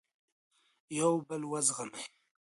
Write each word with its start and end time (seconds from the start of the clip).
یو 0.99 1.13
بل 1.27 1.41
وزغمئ. 1.51 2.03